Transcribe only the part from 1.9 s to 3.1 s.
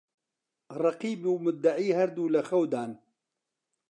هەردوو لە خەودان